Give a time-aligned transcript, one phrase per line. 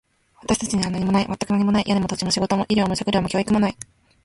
[0.41, 1.25] 私たちには何もない。
[1.27, 1.83] 全く何もない。
[1.85, 3.77] 屋根も、土地も、仕事も、医療も、食料も、教育もない。